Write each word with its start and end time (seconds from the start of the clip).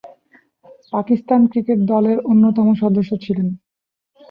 Pakistan 0.93 1.41
cricket 1.51 1.79
দলের 1.91 2.17
অন্যতম 2.31 2.67
সদস্য 2.81 3.11
ছিলেন। 3.23 3.47